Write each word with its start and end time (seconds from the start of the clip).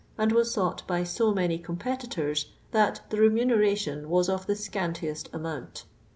'and 0.17 0.31
wa? 0.31 0.41
sought 0.41 0.81
by 0.87 1.03
so 1.03 1.31
many 1.31 1.59
competitors, 1.59 2.47
that 2.71 3.01
the' 3.11 3.17
remuneration 3.21 4.09
was 4.09 4.29
of 4.29 4.47
the 4.47 4.55
scantiest 4.55 5.29
nm'nint. 5.29 5.83